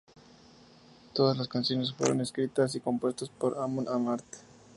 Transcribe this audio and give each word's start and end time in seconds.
Todas 1.13 1.37
las 1.37 1.47
canciones 1.47 1.93
fueron 1.93 2.21
escritas 2.21 2.73
y 2.73 2.79
compuestas 2.79 3.29
por 3.29 3.59
Amon 3.59 3.87
Amarth. 3.87 4.37